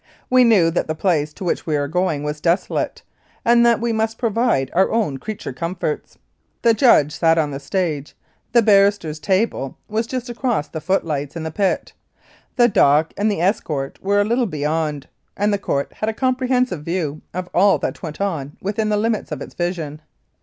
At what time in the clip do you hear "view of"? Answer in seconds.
16.81-17.47